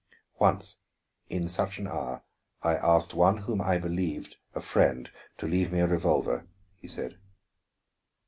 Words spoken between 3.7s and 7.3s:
believed a friend to leave me a revolver," he said.